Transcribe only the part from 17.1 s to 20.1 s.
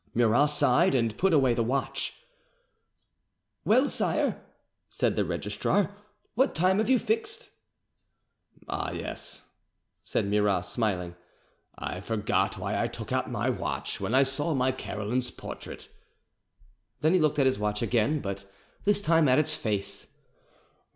he looked at his watch again, but this time at its face.